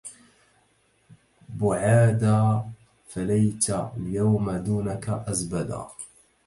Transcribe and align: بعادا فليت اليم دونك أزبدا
بعادا 1.49 2.65
فليت 3.07 3.69
اليم 3.69 4.51
دونك 4.51 5.09
أزبدا 5.09 5.87